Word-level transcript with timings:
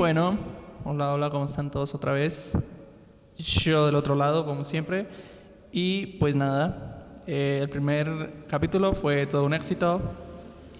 bueno, 0.00 0.38
hola, 0.86 1.12
hola, 1.12 1.28
¿cómo 1.28 1.44
están 1.44 1.70
todos 1.70 1.94
otra 1.94 2.12
vez? 2.12 2.56
Yo 3.36 3.84
del 3.84 3.94
otro 3.94 4.14
lado, 4.14 4.46
como 4.46 4.64
siempre. 4.64 5.06
Y 5.72 6.16
pues 6.18 6.34
nada, 6.34 7.20
eh, 7.26 7.58
el 7.60 7.68
primer 7.68 8.46
capítulo 8.48 8.94
fue 8.94 9.26
todo 9.26 9.44
un 9.44 9.52
éxito 9.52 10.00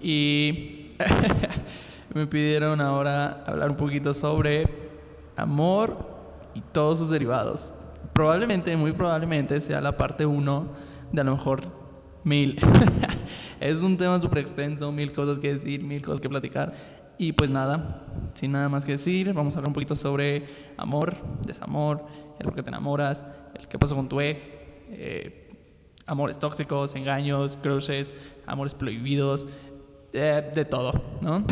y 0.00 0.92
me 2.14 2.26
pidieron 2.28 2.80
ahora 2.80 3.44
hablar 3.46 3.68
un 3.68 3.76
poquito 3.76 4.14
sobre 4.14 4.66
amor 5.36 5.98
y 6.54 6.62
todos 6.72 7.00
sus 7.00 7.10
derivados. 7.10 7.74
Probablemente, 8.14 8.74
muy 8.74 8.92
probablemente 8.92 9.60
sea 9.60 9.82
la 9.82 9.98
parte 9.98 10.24
1 10.24 10.66
de 11.12 11.20
a 11.20 11.24
lo 11.24 11.32
mejor 11.32 11.60
mil. 12.24 12.58
es 13.60 13.82
un 13.82 13.98
tema 13.98 14.18
súper 14.18 14.38
extenso, 14.38 14.90
mil 14.90 15.12
cosas 15.12 15.38
que 15.38 15.56
decir, 15.56 15.84
mil 15.84 16.00
cosas 16.00 16.20
que 16.22 16.28
platicar. 16.30 16.99
Y 17.22 17.34
pues 17.34 17.50
nada, 17.50 18.06
sin 18.32 18.52
nada 18.52 18.70
más 18.70 18.86
que 18.86 18.92
decir, 18.92 19.34
vamos 19.34 19.54
a 19.54 19.58
hablar 19.58 19.68
un 19.68 19.74
poquito 19.74 19.94
sobre 19.94 20.72
amor, 20.78 21.18
desamor, 21.46 22.02
el 22.38 22.46
por 22.46 22.54
qué 22.54 22.62
te 22.62 22.70
enamoras, 22.70 23.26
el 23.58 23.68
qué 23.68 23.78
pasó 23.78 23.94
con 23.94 24.08
tu 24.08 24.22
ex, 24.22 24.48
eh, 24.88 25.50
amores 26.06 26.38
tóxicos, 26.38 26.94
engaños, 26.94 27.58
crushes, 27.58 28.14
amores 28.46 28.72
prohibidos, 28.72 29.46
eh, 30.14 30.50
de 30.54 30.64
todo, 30.64 30.92
¿no? 31.20 31.44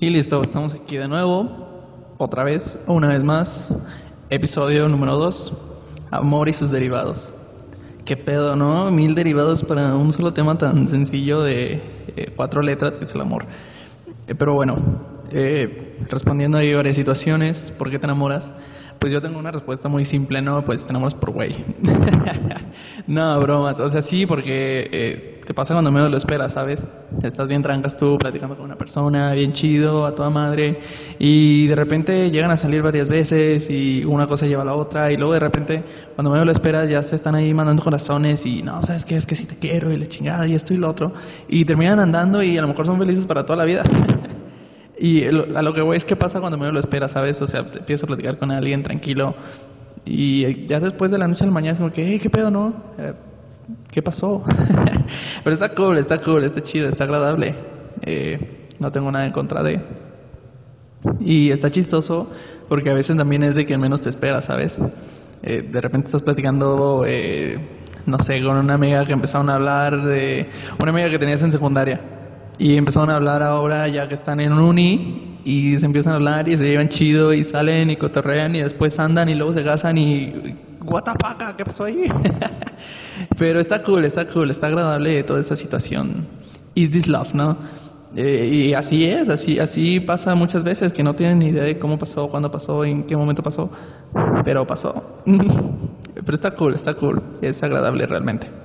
Y 0.00 0.10
listo, 0.10 0.42
estamos 0.42 0.74
aquí 0.74 0.96
de 0.96 1.06
nuevo, 1.06 2.16
otra 2.18 2.42
vez, 2.42 2.80
una 2.88 3.10
vez 3.10 3.22
más, 3.22 3.72
episodio 4.28 4.88
número 4.88 5.16
2, 5.16 5.69
amor 6.10 6.48
y 6.48 6.52
sus 6.52 6.70
derivados. 6.70 7.34
Qué 8.04 8.16
pedo, 8.16 8.56
¿no? 8.56 8.90
Mil 8.90 9.14
derivados 9.14 9.62
para 9.62 9.94
un 9.94 10.10
solo 10.12 10.32
tema 10.32 10.58
tan 10.58 10.88
sencillo 10.88 11.42
de 11.42 11.80
eh, 12.16 12.32
cuatro 12.34 12.62
letras 12.62 12.98
que 12.98 13.04
es 13.04 13.14
el 13.14 13.20
amor. 13.20 13.46
Eh, 14.26 14.34
pero 14.34 14.54
bueno, 14.54 14.78
eh, 15.30 15.96
respondiendo 16.08 16.58
a 16.58 16.62
varias 16.74 16.96
situaciones, 16.96 17.70
¿por 17.76 17.90
qué 17.90 17.98
te 17.98 18.06
enamoras? 18.06 18.52
Pues 19.00 19.14
yo 19.14 19.22
tengo 19.22 19.38
una 19.38 19.50
respuesta 19.50 19.88
muy 19.88 20.04
simple, 20.04 20.42
¿no? 20.42 20.62
Pues 20.62 20.84
te 20.84 20.90
enamoras 20.90 21.14
por 21.14 21.30
güey. 21.30 21.56
no, 23.06 23.40
bromas. 23.40 23.80
O 23.80 23.88
sea, 23.88 24.02
sí, 24.02 24.26
porque 24.26 24.90
eh, 24.92 25.40
te 25.46 25.54
pasa 25.54 25.72
cuando 25.72 25.90
menos 25.90 26.10
lo 26.10 26.18
esperas, 26.18 26.52
¿sabes? 26.52 26.84
Estás 27.22 27.48
bien 27.48 27.62
trancas 27.62 27.96
tú, 27.96 28.18
platicando 28.18 28.56
con 28.56 28.66
una 28.66 28.76
persona, 28.76 29.32
bien 29.32 29.54
chido, 29.54 30.04
a 30.04 30.14
toda 30.14 30.28
madre, 30.28 30.80
y 31.18 31.66
de 31.66 31.74
repente 31.76 32.30
llegan 32.30 32.50
a 32.50 32.58
salir 32.58 32.82
varias 32.82 33.08
veces 33.08 33.68
y 33.70 34.04
una 34.04 34.26
cosa 34.26 34.46
lleva 34.46 34.62
a 34.62 34.66
la 34.66 34.74
otra, 34.74 35.10
y 35.10 35.16
luego 35.16 35.32
de 35.32 35.40
repente, 35.40 35.82
cuando 36.14 36.30
menos 36.30 36.44
lo 36.44 36.52
esperas, 36.52 36.88
ya 36.90 37.02
se 37.02 37.16
están 37.16 37.34
ahí 37.34 37.54
mandando 37.54 37.82
corazones 37.82 38.44
y 38.44 38.62
no, 38.62 38.82
¿sabes 38.82 39.06
qué? 39.06 39.16
Es 39.16 39.26
que 39.26 39.34
sí 39.34 39.46
te 39.46 39.56
quiero 39.56 39.90
y 39.90 39.96
la 39.96 40.06
chingada 40.06 40.46
y 40.46 40.54
esto 40.54 40.74
y 40.74 40.76
lo 40.76 40.90
otro, 40.90 41.14
y 41.48 41.64
terminan 41.64 42.00
andando 42.00 42.42
y 42.42 42.58
a 42.58 42.60
lo 42.60 42.68
mejor 42.68 42.84
son 42.84 42.98
felices 42.98 43.26
para 43.26 43.46
toda 43.46 43.56
la 43.56 43.64
vida. 43.64 43.82
Y 45.02 45.24
a 45.24 45.62
lo 45.62 45.72
que 45.72 45.80
voy 45.80 45.96
es 45.96 46.04
que 46.04 46.14
pasa 46.14 46.40
cuando 46.40 46.58
menos 46.58 46.74
lo 46.74 46.80
esperas, 46.80 47.12
¿sabes? 47.12 47.40
O 47.40 47.46
sea, 47.46 47.60
empiezo 47.60 48.04
a 48.04 48.08
platicar 48.08 48.36
con 48.36 48.50
alguien 48.50 48.82
tranquilo 48.82 49.34
y 50.04 50.66
ya 50.66 50.78
después 50.78 51.10
de 51.10 51.16
la 51.16 51.26
noche 51.26 51.44
al 51.44 51.50
mañana 51.50 51.72
es 51.72 51.78
como 51.78 51.90
que, 51.90 52.06
hey, 52.06 52.18
¿qué 52.20 52.28
pedo, 52.28 52.50
no? 52.50 52.74
Eh, 52.98 53.14
¿Qué 53.90 54.02
pasó? 54.02 54.42
Pero 55.44 55.54
está 55.54 55.74
cool, 55.74 55.96
está 55.96 56.20
cool, 56.20 56.44
está 56.44 56.62
chido, 56.62 56.86
está 56.86 57.04
agradable. 57.04 57.54
Eh, 58.02 58.68
no 58.78 58.92
tengo 58.92 59.10
nada 59.10 59.24
en 59.24 59.32
contra 59.32 59.62
de. 59.62 59.80
Y 61.18 61.50
está 61.50 61.70
chistoso 61.70 62.30
porque 62.68 62.90
a 62.90 62.94
veces 62.94 63.16
también 63.16 63.42
es 63.42 63.54
de 63.54 63.64
que 63.64 63.78
menos 63.78 64.02
te 64.02 64.10
esperas, 64.10 64.44
¿sabes? 64.44 64.78
Eh, 65.42 65.62
de 65.62 65.80
repente 65.80 66.08
estás 66.08 66.22
platicando, 66.22 67.06
no 68.04 68.18
sé, 68.18 68.42
con 68.42 68.56
una 68.56 68.74
amiga 68.74 69.06
que 69.06 69.14
empezaron 69.14 69.48
a 69.48 69.54
hablar 69.54 70.04
de. 70.04 70.46
Una 70.78 70.90
amiga 70.90 71.08
que 71.08 71.18
tenías 71.18 71.42
en 71.42 71.52
secundaria 71.52 72.19
y 72.60 72.76
empezaron 72.76 73.08
a 73.08 73.16
hablar 73.16 73.42
ahora 73.42 73.88
ya 73.88 74.06
que 74.06 74.12
están 74.12 74.38
en 74.38 74.52
uni 74.52 75.38
y 75.46 75.78
se 75.78 75.86
empiezan 75.86 76.12
a 76.12 76.16
hablar 76.16 76.46
y 76.46 76.58
se 76.58 76.68
llevan 76.68 76.90
chido 76.90 77.32
y 77.32 77.42
salen 77.42 77.88
y 77.88 77.96
cotorrean 77.96 78.54
y 78.54 78.60
después 78.60 78.98
andan 78.98 79.30
y 79.30 79.34
luego 79.34 79.54
se 79.54 79.64
casan 79.64 79.96
y 79.96 80.54
what 80.84 81.04
the 81.04 81.12
fuck, 81.12 81.56
¿qué 81.56 81.64
pasó 81.64 81.84
ahí? 81.84 82.04
Pero 83.38 83.60
está 83.60 83.82
cool, 83.82 84.04
está 84.04 84.28
cool, 84.28 84.50
está 84.50 84.66
agradable 84.66 85.22
toda 85.22 85.40
esta 85.40 85.56
situación. 85.56 86.26
Is 86.74 86.90
this 86.90 87.08
love, 87.08 87.32
¿no? 87.32 87.56
Eh, 88.14 88.50
y 88.52 88.74
así 88.74 89.06
es, 89.06 89.30
así, 89.30 89.58
así 89.58 89.98
pasa 89.98 90.34
muchas 90.34 90.62
veces 90.62 90.92
que 90.92 91.02
no 91.02 91.14
tienen 91.14 91.38
ni 91.38 91.46
idea 91.46 91.64
de 91.64 91.78
cómo 91.78 91.98
pasó, 91.98 92.28
cuándo 92.28 92.50
pasó, 92.50 92.84
en 92.84 93.04
qué 93.04 93.16
momento 93.16 93.42
pasó, 93.42 93.70
pero 94.44 94.66
pasó. 94.66 95.02
pero 96.14 96.34
está 96.34 96.50
cool, 96.50 96.74
está 96.74 96.92
cool, 96.92 97.22
es 97.40 97.62
agradable 97.62 98.04
realmente. 98.04 98.59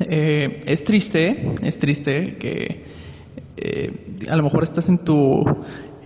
Eh, 0.00 0.62
es 0.66 0.84
triste, 0.84 1.54
es 1.62 1.78
triste 1.78 2.36
que 2.36 2.84
eh, 3.56 4.26
a 4.30 4.36
lo 4.36 4.44
mejor 4.44 4.62
estás 4.62 4.88
en 4.88 4.98
tu, 4.98 5.44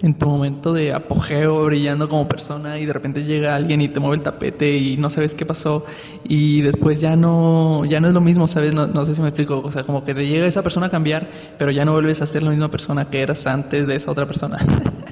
en 0.00 0.18
tu 0.18 0.26
momento 0.26 0.72
de 0.72 0.92
apogeo, 0.92 1.64
brillando 1.66 2.08
como 2.08 2.26
persona 2.26 2.78
y 2.78 2.86
de 2.86 2.92
repente 2.92 3.24
llega 3.24 3.54
alguien 3.54 3.80
y 3.80 3.88
te 3.88 4.00
mueve 4.00 4.16
el 4.16 4.22
tapete 4.22 4.76
y 4.76 4.96
no 4.96 5.10
sabes 5.10 5.34
qué 5.34 5.44
pasó 5.44 5.84
y 6.24 6.62
después 6.62 7.00
ya 7.00 7.16
no, 7.16 7.84
ya 7.84 8.00
no 8.00 8.08
es 8.08 8.14
lo 8.14 8.20
mismo, 8.20 8.48
¿sabes? 8.48 8.74
No, 8.74 8.86
no 8.86 9.04
sé 9.04 9.14
si 9.14 9.20
me 9.20 9.28
explico, 9.28 9.60
o 9.60 9.70
sea, 9.70 9.84
como 9.84 10.04
que 10.04 10.14
te 10.14 10.26
llega 10.26 10.46
esa 10.46 10.62
persona 10.62 10.86
a 10.86 10.90
cambiar, 10.90 11.28
pero 11.58 11.70
ya 11.70 11.84
no 11.84 11.92
vuelves 11.92 12.22
a 12.22 12.26
ser 12.26 12.42
la 12.42 12.50
misma 12.50 12.70
persona 12.70 13.10
que 13.10 13.20
eras 13.20 13.46
antes 13.46 13.86
de 13.86 13.96
esa 13.96 14.10
otra 14.10 14.26
persona. 14.26 14.58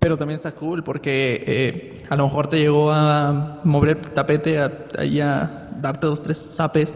pero 0.00 0.16
también 0.16 0.36
está 0.36 0.52
cool 0.52 0.84
porque 0.84 1.42
eh, 1.46 2.04
a 2.08 2.16
lo 2.16 2.24
mejor 2.24 2.46
te 2.46 2.58
llegó 2.58 2.92
a 2.92 3.60
mover 3.64 3.90
el 3.90 4.00
tapete, 4.12 4.58
a, 4.58 4.66
a 4.66 5.68
darte 5.80 6.06
dos, 6.06 6.22
tres 6.22 6.38
zapes 6.38 6.94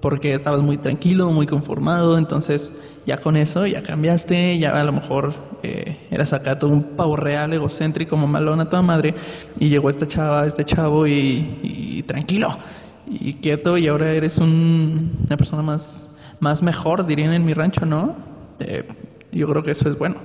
porque 0.00 0.34
estabas 0.34 0.62
muy 0.62 0.76
tranquilo, 0.76 1.30
muy 1.30 1.46
conformado, 1.46 2.18
entonces 2.18 2.72
ya 3.06 3.18
con 3.18 3.36
eso 3.36 3.66
ya 3.66 3.82
cambiaste, 3.82 4.58
ya 4.58 4.78
a 4.78 4.84
lo 4.84 4.92
mejor 4.92 5.32
eh, 5.62 5.96
eras 6.10 6.32
acá 6.32 6.58
todo 6.58 6.70
un 6.70 6.82
pavo 6.82 7.16
real, 7.16 7.52
egocéntrico, 7.52 8.16
malona 8.16 8.68
toda 8.68 8.82
madre, 8.82 9.14
y 9.58 9.68
llegó 9.68 9.90
esta 9.90 10.06
chava, 10.06 10.46
este 10.46 10.64
chavo 10.64 11.06
y, 11.06 12.04
tranquilo 12.06 12.58
y 13.08 13.34
quieto 13.34 13.78
y 13.78 13.86
ahora 13.86 14.10
eres 14.12 14.38
una 14.38 15.36
persona 15.36 15.62
más, 15.62 16.08
más 16.40 16.62
mejor, 16.62 17.06
dirían 17.06 17.32
en 17.32 17.44
mi 17.44 17.54
rancho, 17.54 17.86
¿no? 17.86 18.16
Eh, 18.58 18.84
yo 19.32 19.48
creo 19.48 19.62
que 19.62 19.72
eso 19.72 19.88
es 19.88 19.98
bueno, 19.98 20.16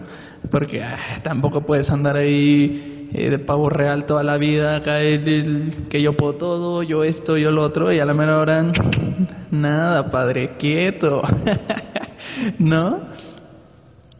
porque 0.50 0.84
ah, 0.84 0.98
tampoco 1.24 1.62
puedes 1.62 1.92
andar 1.92 2.16
ahí 2.16 3.10
eh, 3.14 3.30
de 3.30 3.40
pavo 3.40 3.70
real 3.70 4.06
toda 4.06 4.24
la 4.24 4.38
vida, 4.38 4.78
acá 4.78 5.02
el, 5.02 5.74
que 5.90 6.02
yo 6.02 6.14
puedo 6.14 6.34
todo, 6.36 6.84
yo 6.84 7.04
esto, 7.04 7.38
yo 7.38 7.52
lo 7.52 7.62
otro, 7.62 7.92
y 7.92 8.00
a 8.00 8.06
la 8.06 8.14
menor 8.14 8.50
hora, 8.50 8.66
nada, 9.52 10.10
padre, 10.10 10.56
quieto. 10.58 11.22
¿No? 12.60 13.02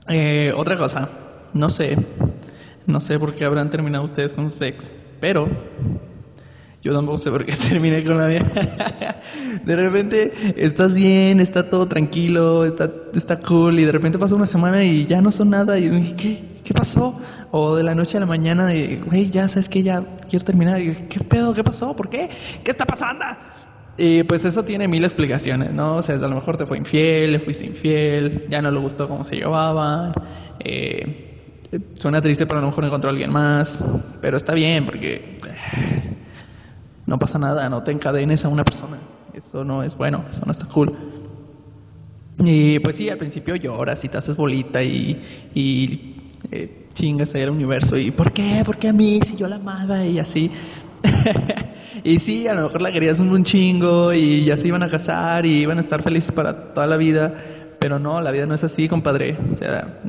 Eh, 0.08 0.52
otra 0.56 0.78
cosa, 0.78 1.10
no 1.54 1.70
sé, 1.70 1.98
no 2.86 3.00
sé 3.00 3.18
por 3.18 3.34
qué 3.34 3.46
habrán 3.46 3.70
terminado 3.70 4.04
ustedes 4.04 4.34
con 4.34 4.50
sex, 4.50 4.94
pero 5.20 5.48
yo 6.84 6.94
tampoco 6.94 7.18
sé 7.18 7.30
por 7.30 7.46
qué 7.46 7.54
terminé 7.70 8.04
con 8.04 8.18
la 8.18 8.28
mía. 8.28 8.44
de 9.66 9.76
repente 9.76 10.54
estás 10.58 10.98
bien, 10.98 11.40
está 11.40 11.70
todo 11.70 11.88
tranquilo, 11.88 12.66
está, 12.66 12.92
está 13.16 13.38
cool, 13.38 13.80
y 13.80 13.86
de 13.86 13.92
repente 13.92 14.18
pasa 14.18 14.36
una 14.36 14.48
semana 14.48 14.84
y 14.84 15.06
ya 15.06 15.22
no 15.22 15.32
son 15.32 15.52
nada, 15.52 15.78
y 15.80 16.14
¿qué? 16.16 16.52
¿qué 16.64 16.74
pasó? 16.74 17.20
O 17.52 17.76
de 17.76 17.84
la 17.84 17.96
noche 17.96 18.18
a 18.18 18.20
la 18.20 18.26
mañana 18.26 18.68
güey, 19.06 19.30
ya 19.30 19.48
sabes 19.48 19.70
que 19.70 19.84
ya 19.84 20.04
quiero 20.30 20.46
terminar. 20.46 20.82
Y, 20.82 20.94
¿Qué 21.08 21.20
pedo? 21.20 21.54
¿Qué 21.54 21.64
pasó? 21.64 21.96
¿Por 21.96 22.10
qué? 22.10 22.30
¿Qué 22.64 22.72
está 22.72 22.86
pasando? 22.86 23.26
Y 23.98 24.24
pues 24.24 24.46
eso 24.46 24.64
tiene 24.64 24.88
mil 24.88 25.04
explicaciones, 25.04 25.74
¿no? 25.74 25.98
O 25.98 26.02
sea, 26.02 26.16
a 26.16 26.20
lo 26.20 26.36
mejor 26.36 26.58
te 26.58 26.66
fue 26.66 26.78
infiel, 26.78 27.34
le 27.34 27.40
fuiste 27.40 27.66
infiel, 27.66 28.46
ya 28.50 28.62
no 28.62 28.72
le 28.72 28.80
gustó 28.80 29.08
cómo 29.08 29.24
se 29.24 29.36
llevaban. 29.36 30.14
Eh, 30.60 31.70
suena 31.96 32.22
triste, 32.22 32.46
pero 32.46 32.60
a 32.60 32.62
lo 32.62 32.68
mejor 32.68 32.86
encontró 32.86 33.10
a 33.10 33.12
alguien 33.12 33.32
más. 33.32 33.84
Pero 34.22 34.38
está 34.38 34.54
bien, 34.54 34.86
porque 34.86 35.40
eh, 35.46 36.18
no 37.06 37.20
pasa 37.20 37.38
nada, 37.38 37.68
no 37.70 37.84
te 37.84 37.92
encadenes 37.92 38.46
a 38.46 38.50
una 38.50 38.64
persona. 38.64 38.98
Eso 39.34 39.64
no 39.64 39.84
es 39.84 39.96
bueno, 39.96 40.24
eso 40.30 40.42
no 40.46 40.52
está 40.52 40.66
cool. 40.68 40.96
Y 42.40 42.80
pues 42.80 42.96
sí, 42.96 43.10
al 43.10 43.18
principio 43.18 43.56
lloras 43.56 44.04
y 44.04 44.10
te 44.10 44.18
haces 44.18 44.36
bolita 44.36 44.82
y, 44.82 45.22
y 45.54 46.16
eh, 46.52 46.88
chingas 46.94 47.36
ahí 47.36 47.44
al 47.44 47.52
universo 47.52 47.98
y 47.98 48.12
¿por 48.12 48.32
qué? 48.32 48.64
¿por 48.66 48.78
qué 48.78 48.90
a 48.90 48.94
mí? 48.94 49.20
si 49.24 49.36
yo 49.36 49.48
la 49.48 49.58
amaba 49.58 50.06
y 50.06 50.20
así 50.20 50.50
y 52.04 52.20
sí, 52.20 52.48
a 52.48 52.54
lo 52.54 52.64
mejor 52.64 52.82
la 52.82 52.92
querías 52.92 53.20
un 53.20 53.44
chingo 53.44 54.14
y 54.14 54.46
ya 54.46 54.58
se 54.58 54.68
iban 54.68 54.84
a 54.84 54.90
casar 54.90 55.46
y 55.46 55.60
iban 55.60 55.78
a 55.78 55.82
estar 55.82 56.02
felices 56.02 56.32
para 56.32 56.74
toda 56.74 56.88
la 56.88 56.98
vida, 56.98 57.36
pero 57.80 58.00
no, 58.00 58.22
la 58.22 58.32
vida 58.32 58.46
no 58.46 58.56
es 58.56 58.64
así, 58.64 58.88
compadre. 58.88 59.38
O 59.54 59.58
sea, 59.58 60.00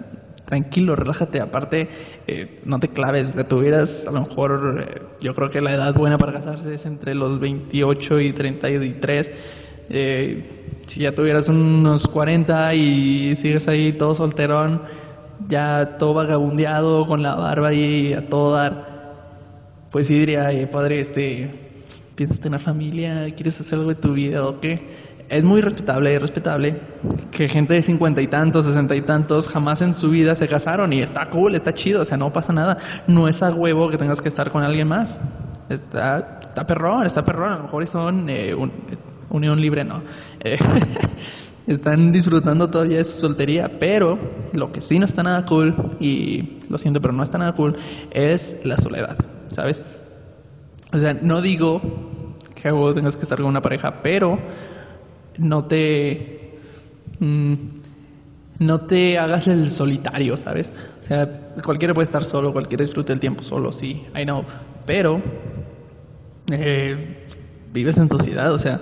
tranquilo, 0.53 0.95
relájate. 0.97 1.41
Aparte, 1.41 1.89
eh, 2.27 2.61
no 2.67 2.79
te 2.79 2.89
claves. 2.89 3.31
Que 3.31 3.45
tuvieras, 3.45 4.07
a 4.07 4.11
lo 4.11 4.27
mejor, 4.27 4.85
eh, 4.87 5.03
yo 5.21 5.35
creo 5.35 5.51
que 5.51 5.63
la 5.63 5.73
edad 5.73 5.95
buena 5.95 6.19
para 6.19 6.35
casarse 6.35 6.75
es 6.75 6.85
entre 6.85 7.15
los 7.15 7.41
28 7.41 8.21
y 8.21 8.33
33. 8.33 9.33
Eh, 9.89 10.83
si 10.87 11.01
ya 11.01 11.15
tuvieras 11.15 11.49
unos 11.49 12.07
40 12.07 12.75
y 12.75 13.35
sigues 13.37 13.67
ahí 13.67 13.95
todo 13.95 14.15
solterón, 14.15 14.83
ya 15.49 15.97
todo 15.99 16.13
vagabundeado, 16.13 17.07
con 17.07 17.23
la 17.23 17.35
barba 17.35 17.69
ahí 17.69 18.13
a 18.13 18.29
todo 18.29 18.53
dar, 18.53 18.93
pues 19.91 20.07
sí 20.07 20.19
diría, 20.19 20.51
padre, 20.71 21.01
este, 21.01 21.62
piensas 22.15 22.41
tener 22.41 22.61
familia, 22.61 23.33
quieres 23.35 23.61
hacer 23.61 23.79
algo 23.79 23.91
de 23.91 23.97
tu 23.97 24.13
vida 24.13 24.45
o 24.47 24.61
qué. 24.61 25.13
Es 25.29 25.45
muy 25.45 25.63
respetable, 25.63 26.15
es 26.15 26.21
respetable 26.21 26.79
que 27.31 27.49
gente 27.49 27.73
de 27.75 27.83
cincuenta 27.83 28.21
y 28.21 28.27
tantos, 28.27 28.67
sesenta 28.67 28.95
y 28.95 29.01
tantos 29.01 29.49
jamás 29.49 29.81
en 29.81 29.95
su 29.95 30.11
vida 30.11 30.35
se 30.35 30.47
casaron 30.47 30.93
y 30.93 31.01
está 31.01 31.31
cool, 31.31 31.55
está 31.55 31.73
chido, 31.73 32.03
o 32.03 32.05
sea, 32.05 32.19
no 32.19 32.33
pasa 32.33 32.53
nada. 32.53 32.77
No 33.07 33.29
es 33.29 33.43
a 33.43 33.51
huevo 33.51 33.89
que 33.89 33.97
tengas 33.97 34.21
que 34.21 34.29
estar 34.29 34.51
con 34.51 34.63
alguien 34.63 34.89
más. 34.89 35.19
Está, 35.71 36.41
está 36.43 36.67
perrón, 36.67 37.07
está 37.07 37.25
perrón. 37.25 37.53
A 37.53 37.57
lo 37.57 37.63
mejor 37.63 37.87
son 37.87 38.29
eh, 38.29 38.55
unión 39.31 39.61
libre, 39.61 39.85
no. 39.85 40.03
Eh, 40.41 40.59
están 41.67 42.13
disfrutando 42.13 42.69
todavía 42.69 42.99
de 42.99 43.05
su 43.05 43.21
soltería, 43.21 43.71
pero 43.79 44.19
lo 44.53 44.73
que 44.73 44.81
sí 44.81 44.99
no 44.99 45.07
está 45.07 45.23
nada 45.23 45.45
cool, 45.45 45.97
y 46.01 46.59
lo 46.69 46.79
siento, 46.79 47.01
pero 47.01 47.13
no 47.13 47.23
está 47.23 47.39
nada 47.39 47.53
cool, 47.53 47.77
es 48.11 48.57
la 48.65 48.77
soledad, 48.77 49.17
¿sabes? 49.53 49.83
O 50.93 50.99
sea, 50.99 51.15
no 51.15 51.41
digo 51.41 51.81
que 52.55 52.71
vos 52.71 52.95
tengas 52.95 53.17
que 53.17 53.23
estar 53.23 53.39
con 53.39 53.47
una 53.47 53.63
pareja, 53.63 54.03
pero 54.03 54.39
no 55.39 55.65
te... 55.65 56.59
Mm, 57.21 57.55
no 58.59 58.83
te 58.83 59.19
hagas 59.19 59.49
el 59.49 59.71
solitario, 59.71 60.37
¿sabes? 60.37 60.71
O 61.03 61.05
sea, 61.05 61.29
cualquiera 61.65 61.95
puede 61.95 62.05
estar 62.05 62.25
solo, 62.25 62.53
cualquiera 62.53 62.85
disfruta 62.85 63.13
el 63.13 63.19
tiempo 63.19 63.43
solo, 63.43 63.73
sí, 63.73 64.05
I 64.15 64.23
know. 64.23 64.45
Pero 64.87 65.21
eh, 66.53 67.27
vives 67.73 67.97
en 67.99 68.09
sociedad, 68.09 68.53
o 68.53 68.59
sea, 68.59 68.81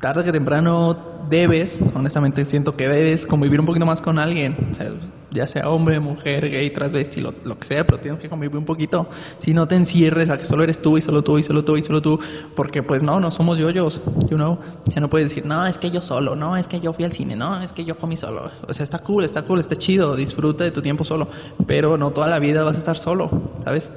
tarde 0.00 0.24
que 0.24 0.32
temprano 0.32 0.96
debes, 1.28 1.82
honestamente 1.94 2.44
siento 2.44 2.76
que 2.76 2.88
debes 2.88 3.26
convivir 3.26 3.60
un 3.60 3.66
poquito 3.66 3.84
más 3.84 4.00
con 4.00 4.18
alguien, 4.18 4.56
o 4.70 4.74
sea, 4.74 4.90
ya 5.36 5.46
sea 5.46 5.68
hombre, 5.68 6.00
mujer, 6.00 6.50
gay, 6.50 6.70
transvesti, 6.70 7.20
lo, 7.20 7.34
lo 7.44 7.58
que 7.58 7.66
sea, 7.66 7.86
pero 7.86 7.98
tienes 8.00 8.20
que 8.20 8.28
convivir 8.28 8.56
un 8.56 8.64
poquito. 8.64 9.08
Si 9.38 9.52
no 9.52 9.68
te 9.68 9.76
encierres 9.76 10.30
a 10.30 10.38
que 10.38 10.46
solo 10.46 10.64
eres 10.64 10.80
tú 10.80 10.96
y 10.96 11.02
solo 11.02 11.22
tú 11.22 11.38
y 11.38 11.42
solo 11.42 11.64
tú 11.64 11.76
y 11.76 11.82
solo 11.82 12.02
tú, 12.02 12.18
porque 12.56 12.82
pues 12.82 13.02
no, 13.02 13.20
no 13.20 13.30
somos 13.30 13.58
yoyos, 13.58 14.00
you 14.28 14.36
know. 14.36 14.58
Ya 14.86 15.00
no 15.00 15.08
puedes 15.08 15.28
decir, 15.28 15.44
no, 15.44 15.66
es 15.66 15.78
que 15.78 15.90
yo 15.90 16.00
solo, 16.00 16.34
no, 16.34 16.56
es 16.56 16.66
que 16.66 16.80
yo 16.80 16.92
fui 16.92 17.04
al 17.04 17.12
cine, 17.12 17.36
no, 17.36 17.60
es 17.60 17.72
que 17.72 17.84
yo 17.84 17.98
comí 17.98 18.16
solo. 18.16 18.50
O 18.66 18.72
sea, 18.72 18.84
está 18.84 18.98
cool, 19.00 19.24
está 19.24 19.42
cool, 19.42 19.60
está 19.60 19.76
chido, 19.76 20.16
disfruta 20.16 20.64
de 20.64 20.70
tu 20.70 20.82
tiempo 20.82 21.04
solo, 21.04 21.28
pero 21.66 21.96
no 21.96 22.10
toda 22.10 22.26
la 22.26 22.38
vida 22.38 22.64
vas 22.64 22.76
a 22.76 22.78
estar 22.78 22.96
solo, 22.96 23.30
¿sabes? 23.62 23.90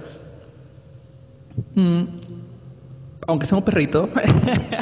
Mm, 1.76 2.04
aunque 3.28 3.46
sea 3.46 3.58
un 3.58 3.64
perrito, 3.64 4.10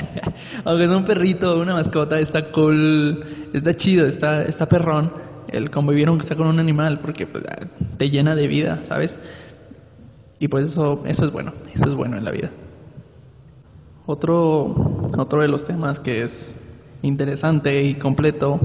aunque 0.65 0.87
sea 0.87 0.97
un 0.97 1.05
perrito, 1.05 1.59
una 1.59 1.73
mascota, 1.73 2.19
está 2.19 2.51
cool, 2.51 3.49
está 3.53 3.75
chido, 3.75 4.07
está, 4.07 4.43
está 4.43 4.67
perrón 4.67 5.26
el 5.49 5.71
convivir 5.71 6.07
aunque 6.07 6.25
sea 6.25 6.37
con 6.37 6.47
un 6.47 6.59
animal, 6.59 6.99
porque 6.99 7.27
pues, 7.27 7.43
ah, 7.49 7.65
te 7.97 8.09
llena 8.09 8.35
de 8.35 8.47
vida, 8.47 8.81
¿sabes? 8.85 9.17
Y 10.39 10.47
pues 10.47 10.67
eso, 10.67 11.01
eso 11.05 11.25
es 11.25 11.31
bueno, 11.31 11.53
eso 11.73 11.85
es 11.85 11.93
bueno 11.95 12.17
en 12.17 12.25
la 12.25 12.31
vida. 12.31 12.51
Otro, 14.05 15.09
otro 15.17 15.41
de 15.41 15.47
los 15.47 15.65
temas 15.65 15.99
que 15.99 16.23
es 16.23 16.55
interesante 17.01 17.83
y 17.83 17.95
completo 17.95 18.59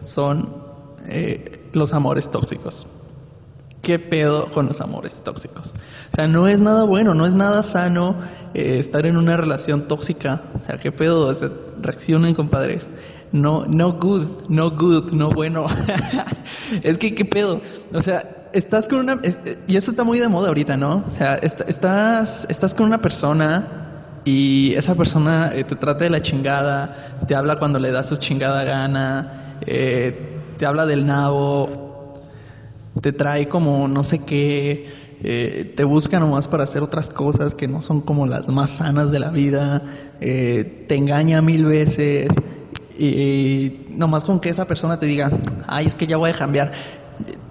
son 0.00 0.48
eh, 1.08 1.60
los 1.72 1.92
amores 1.92 2.30
tóxicos. 2.30 2.86
¿Qué 3.86 4.00
pedo 4.00 4.50
con 4.50 4.66
los 4.66 4.80
amores 4.80 5.22
tóxicos? 5.22 5.72
O 6.12 6.16
sea, 6.16 6.26
no 6.26 6.48
es 6.48 6.60
nada 6.60 6.82
bueno, 6.82 7.14
no 7.14 7.24
es 7.24 7.34
nada 7.34 7.62
sano 7.62 8.16
eh, 8.52 8.80
estar 8.80 9.06
en 9.06 9.16
una 9.16 9.36
relación 9.36 9.86
tóxica. 9.86 10.42
O 10.60 10.66
sea, 10.66 10.76
¿qué 10.78 10.90
pedo? 10.90 11.28
O 11.28 11.32
reaccionen, 11.80 12.34
compadres. 12.34 12.90
No, 13.30 13.64
no 13.64 13.92
good, 13.92 14.48
no 14.48 14.72
good, 14.72 15.12
no 15.12 15.30
bueno. 15.30 15.66
es 16.82 16.98
que, 16.98 17.14
¿qué 17.14 17.24
pedo? 17.24 17.60
O 17.94 18.02
sea, 18.02 18.48
estás 18.52 18.88
con 18.88 18.98
una... 18.98 19.20
Y 19.68 19.76
eso 19.76 19.92
está 19.92 20.02
muy 20.02 20.18
de 20.18 20.26
moda 20.26 20.48
ahorita, 20.48 20.76
¿no? 20.76 21.04
O 21.06 21.10
sea, 21.12 21.34
estás, 21.34 22.44
estás 22.50 22.74
con 22.74 22.86
una 22.86 22.98
persona 22.98 24.10
y 24.24 24.74
esa 24.74 24.96
persona 24.96 25.52
eh, 25.54 25.62
te 25.62 25.76
trata 25.76 26.02
de 26.02 26.10
la 26.10 26.20
chingada, 26.20 27.20
te 27.28 27.36
habla 27.36 27.54
cuando 27.54 27.78
le 27.78 27.92
da 27.92 28.02
su 28.02 28.16
chingada 28.16 28.64
gana, 28.64 29.58
eh, 29.64 30.40
te 30.58 30.66
habla 30.66 30.86
del 30.86 31.06
nabo, 31.06 31.75
te 33.00 33.12
trae 33.12 33.48
como 33.48 33.88
no 33.88 34.04
sé 34.04 34.24
qué, 34.24 34.86
eh, 35.22 35.72
te 35.74 35.84
busca 35.84 36.20
nomás 36.20 36.46
para 36.46 36.64
hacer 36.64 36.82
otras 36.82 37.08
cosas 37.08 37.54
que 37.54 37.66
no 37.66 37.80
son 37.80 38.02
como 38.02 38.26
las 38.26 38.48
más 38.48 38.72
sanas 38.72 39.10
de 39.10 39.18
la 39.18 39.30
vida, 39.30 39.82
eh, 40.20 40.84
te 40.88 40.94
engaña 40.94 41.40
mil 41.40 41.64
veces 41.64 42.28
y, 42.98 43.86
nomás 43.90 44.24
con 44.24 44.40
que 44.40 44.50
esa 44.50 44.66
persona 44.66 44.98
te 44.98 45.06
diga, 45.06 45.30
ay, 45.66 45.86
es 45.86 45.94
que 45.94 46.06
ya 46.06 46.16
voy 46.16 46.30
a 46.30 46.34
cambiar. 46.34 46.72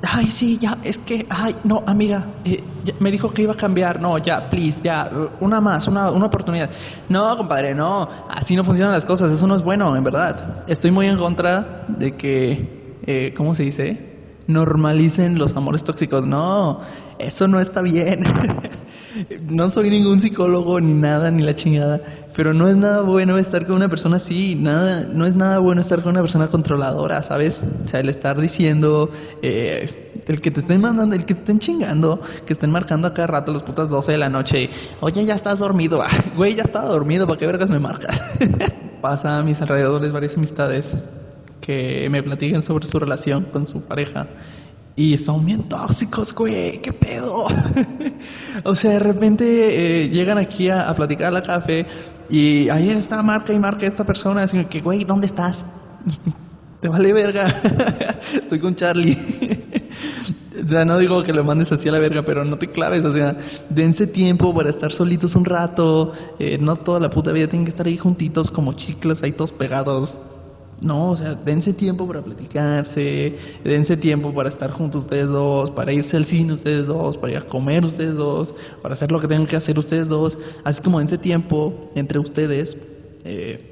Ay, 0.04 0.28
sí, 0.28 0.60
ya, 0.60 0.78
es 0.84 1.00
que, 1.00 1.26
ay, 1.28 1.56
no, 1.64 1.84
amiga, 1.88 2.36
eh, 2.46 2.64
me 3.00 3.10
dijo 3.10 3.34
que 3.34 3.42
iba 3.42 3.54
a 3.54 3.58
cambiar, 3.58 4.00
no, 4.00 4.20
ya, 4.20 4.48
please, 4.48 4.80
ya, 4.84 5.10
una 5.40 5.60
más, 5.60 5.88
una, 5.88 6.12
una 6.12 6.28
oportunidad. 6.28 6.70
No, 7.10 7.36
compadre, 7.36 7.74
no, 7.74 8.08
así 8.30 8.56
no 8.56 8.64
funcionan 8.64 8.94
las 8.94 9.06
cosas, 9.06 9.32
eso 9.32 9.48
no 9.48 9.56
es 9.56 9.64
bueno, 9.64 9.96
en 9.96 10.04
verdad. 10.04 10.64
Estoy 10.68 10.92
muy 10.92 11.08
en 11.08 11.18
contra 11.18 11.86
de 11.88 12.16
que, 12.16 13.34
¿cómo 13.36 13.56
se 13.56 13.64
dice? 13.64 14.15
Normalicen 14.48 15.38
los 15.38 15.56
amores 15.56 15.84
tóxicos. 15.84 16.26
No, 16.26 16.82
eso 17.20 17.48
no 17.48 17.60
está 17.60 17.82
bien. 17.82 18.24
no 19.50 19.70
soy 19.70 19.90
ningún 19.90 20.20
psicólogo 20.20 20.80
ni 20.80 20.94
nada, 20.94 21.32
ni 21.32 21.44
la 21.44 21.56
chingada, 21.56 22.02
pero 22.36 22.54
no 22.54 22.68
es 22.68 22.76
nada 22.76 23.02
bueno 23.02 23.38
estar 23.38 23.66
con 23.66 23.78
una 23.78 23.88
persona 23.88 24.18
así, 24.18 24.56
nada, 24.56 25.08
no 25.12 25.26
es 25.26 25.36
nada 25.36 25.60
bueno 25.60 25.82
estar 25.82 26.02
con 26.02 26.12
una 26.12 26.22
persona 26.22 26.48
controladora, 26.48 27.24
¿sabes? 27.24 27.62
O 27.84 27.88
sea, 27.88 28.02
el 28.02 28.10
estar 28.10 28.40
diciendo, 28.40 29.10
eh, 29.42 30.22
el 30.28 30.42
que 30.42 30.52
te 30.52 30.60
estén 30.60 30.82
mandando, 30.82 31.16
el 31.16 31.26
que 31.26 31.34
te 31.34 31.40
estén 31.42 31.60
chingando, 31.60 32.22
que 32.46 32.54
estén 32.54 32.72
marcando 32.72 33.08
a 33.08 33.14
cada 33.14 33.28
rato 33.28 33.52
las 33.52 33.64
putas 33.64 33.90
12 33.90 34.14
de 34.14 34.18
la 34.18 34.30
noche, 34.30 34.70
oye, 35.02 35.26
ya 35.26 35.36
estás 35.36 35.60
dormido, 35.60 36.04
güey, 36.36 36.56
ya 36.56 36.64
estaba 36.64 36.90
dormido, 36.90 37.26
¿para 37.26 37.40
qué 37.40 37.48
vergas 37.48 37.70
me 37.70 37.80
marcas? 37.80 38.22
Pasa 39.02 39.38
a 39.38 39.44
mis 39.44 39.62
alrededores 39.62 40.12
varias 40.12 40.36
amistades 40.36 40.98
que 41.66 42.08
me 42.12 42.22
platiquen 42.22 42.62
sobre 42.62 42.86
su 42.86 43.00
relación 43.00 43.46
con 43.46 43.66
su 43.66 43.82
pareja. 43.82 44.28
Y 44.96 45.18
son 45.18 45.46
bien 45.46 45.68
tóxicos, 45.68 46.34
güey, 46.34 46.80
qué 46.82 46.94
pedo. 46.94 47.48
o 48.64 48.76
sea, 48.76 48.92
de 48.92 49.00
repente 49.00 50.04
eh, 50.04 50.10
llegan 50.10 50.38
aquí 50.38 50.70
a, 50.70 50.94
platicar 50.96 51.28
a 51.28 51.32
la 51.32 51.42
café 51.42 51.86
y 52.30 52.70
ahí 52.70 52.90
está 52.92 53.22
marca 53.22 53.52
y 53.52 53.60
marca 53.60 53.88
esta 53.88 54.06
persona, 54.06 54.44
así 54.44 54.64
que, 54.66 54.80
güey, 54.80 55.04
¿dónde 55.04 55.26
estás? 55.26 55.66
Te 56.82 56.88
vale 56.88 57.12
verga. 57.12 57.48
Estoy 58.34 58.60
con 58.60 58.76
Charlie. 58.76 59.18
o 60.64 60.68
sea, 60.68 60.86
no 60.86 61.00
digo 61.00 61.24
que 61.24 61.34
lo 61.34 61.44
mandes 61.44 61.72
así 61.72 61.90
a 61.90 61.92
la 61.92 62.00
verga, 62.00 62.24
pero 62.24 62.46
no 62.46 62.58
te 62.58 62.70
claves, 62.70 63.04
o 63.06 63.12
sea, 63.12 63.36
dense 63.70 64.06
tiempo 64.06 64.54
para 64.54 64.70
estar 64.70 64.94
solitos 64.94 65.36
un 65.36 65.46
rato. 65.46 66.14
Eh, 66.38 66.58
no 66.60 66.76
toda 66.76 67.00
la 67.00 67.10
puta 67.10 67.32
vida 67.32 67.48
tienen 67.48 67.66
que 67.66 67.72
estar 67.72 67.88
ahí 67.88 67.98
juntitos 67.98 68.52
como 68.52 68.74
chicles, 68.74 69.24
ahí 69.24 69.32
todos 69.32 69.52
pegados. 69.52 70.20
No, 70.82 71.12
o 71.12 71.16
sea, 71.16 71.36
dense 71.36 71.74
tiempo 71.74 72.06
para 72.06 72.22
platicarse, 72.22 73.38
dense 73.64 73.96
tiempo 73.96 74.34
para 74.34 74.50
estar 74.50 74.72
juntos 74.72 75.06
ustedes 75.06 75.30
dos, 75.30 75.72
para 75.72 75.94
irse 75.94 76.18
al 76.18 76.26
cine 76.26 76.52
ustedes 76.54 76.86
dos, 76.86 77.18
para 77.18 77.32
ir 77.32 77.38
a 77.40 77.46
comer 77.46 77.86
ustedes 77.86 78.16
dos, 78.16 78.54
para 78.82 78.94
hacer 78.94 79.10
lo 79.10 79.20
que 79.22 79.28
tengan 79.28 79.48
que 79.48 79.56
hacer 79.56 79.80
ustedes 79.80 80.10
dos, 80.10 80.38
así 80.66 80.82
como 80.82 81.00
dense 81.00 81.18
tiempo 81.18 81.92
entre 81.96 82.20
ustedes 82.20 82.78
eh, 83.24 83.72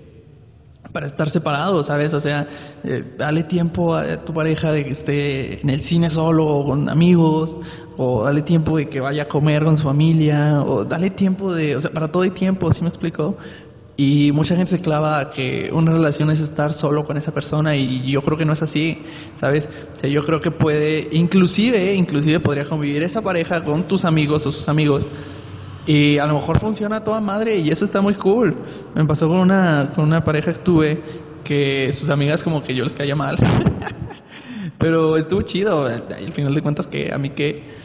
para 0.93 1.07
estar 1.07 1.29
separados, 1.29 1.87
¿sabes? 1.87 2.13
O 2.13 2.19
sea, 2.21 2.47
eh, 2.83 3.03
dale 3.17 3.43
tiempo 3.43 3.95
a 3.95 4.23
tu 4.23 4.33
pareja 4.33 4.71
de 4.71 4.85
que 4.85 4.91
esté 4.91 5.61
en 5.61 5.69
el 5.69 5.81
cine 5.81 6.09
solo 6.09 6.45
o 6.45 6.65
con 6.65 6.87
amigos, 6.89 7.57
o 7.97 8.23
dale 8.23 8.41
tiempo 8.43 8.77
de 8.77 8.89
que 8.89 8.99
vaya 9.01 9.23
a 9.23 9.27
comer 9.27 9.63
con 9.63 9.77
su 9.77 9.83
familia, 9.83 10.61
o 10.63 10.85
dale 10.85 11.09
tiempo 11.09 11.53
de, 11.53 11.75
o 11.75 11.81
sea, 11.81 11.91
para 11.91 12.11
todo 12.11 12.23
hay 12.23 12.31
tiempo, 12.31 12.71
¿sí 12.73 12.81
me 12.81 12.89
explico? 12.89 13.37
Y 13.95 14.31
mucha 14.31 14.55
gente 14.55 14.71
se 14.71 14.81
clava 14.81 15.29
que 15.29 15.69
una 15.71 15.91
relación 15.93 16.31
es 16.31 16.39
estar 16.39 16.73
solo 16.73 17.05
con 17.05 17.15
esa 17.17 17.31
persona 17.31 17.75
y 17.75 18.09
yo 18.09 18.23
creo 18.23 18.37
que 18.37 18.45
no 18.45 18.53
es 18.53 18.63
así, 18.63 19.03
¿sabes? 19.39 19.69
O 20.03 20.07
yo 20.07 20.23
creo 20.23 20.41
que 20.41 20.49
puede, 20.49 21.09
inclusive, 21.11 21.93
inclusive 21.93 22.39
podría 22.39 22.65
convivir 22.65 23.03
esa 23.03 23.21
pareja 23.21 23.63
con 23.63 23.87
tus 23.87 24.03
amigos 24.03 24.47
o 24.47 24.51
sus 24.51 24.67
amigos 24.67 25.07
y 25.85 26.17
a 26.17 26.25
lo 26.25 26.35
mejor 26.35 26.59
funciona 26.59 27.03
toda 27.03 27.19
madre 27.19 27.57
y 27.57 27.69
eso 27.69 27.85
está 27.85 28.01
muy 28.01 28.15
cool. 28.15 28.55
Me 28.95 29.05
pasó 29.05 29.27
con 29.27 29.37
una, 29.37 29.91
con 29.93 30.05
una 30.05 30.23
pareja 30.23 30.53
que 30.53 30.59
tuve 30.59 31.01
que 31.43 31.91
sus 31.91 32.09
amigas 32.09 32.41
como 32.41 32.63
que 32.63 32.73
yo 32.73 32.83
les 32.83 32.93
caía 32.93 33.15
mal. 33.15 33.37
Pero 34.79 35.17
estuvo 35.17 35.41
chido, 35.43 35.85
al 35.85 36.33
final 36.33 36.53
de 36.53 36.61
cuentas 36.61 36.87
que 36.87 37.11
a 37.13 37.17
mí 37.17 37.29
que 37.29 37.82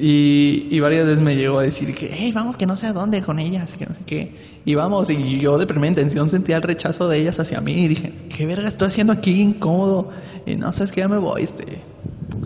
y, 0.00 0.68
y, 0.70 0.80
varias 0.80 1.06
veces 1.06 1.22
me 1.22 1.36
llegó 1.36 1.58
a 1.58 1.62
decir 1.62 1.94
que, 1.94 2.10
hey, 2.12 2.32
vamos, 2.32 2.56
que 2.56 2.66
no 2.66 2.76
sé 2.76 2.86
a 2.86 2.92
dónde 2.92 3.22
con 3.22 3.38
ellas, 3.38 3.74
que 3.74 3.86
no 3.86 3.94
sé 3.94 4.00
qué. 4.04 4.34
Y 4.64 4.74
vamos, 4.74 5.10
y 5.10 5.38
yo 5.38 5.58
de 5.58 5.66
primera 5.66 5.88
intención 5.88 6.28
sentía 6.28 6.56
el 6.56 6.62
rechazo 6.62 7.08
de 7.08 7.18
ellas 7.18 7.38
hacia 7.38 7.60
mí 7.60 7.72
y 7.72 7.88
dije, 7.88 8.12
¿qué 8.28 8.46
verga 8.46 8.68
estoy 8.68 8.88
haciendo 8.88 9.12
aquí 9.12 9.42
incómodo? 9.42 10.10
Y 10.44 10.56
no, 10.56 10.72
sabes 10.72 10.92
que 10.92 11.00
ya 11.00 11.08
me 11.08 11.18
voy, 11.18 11.44
este, 11.44 11.80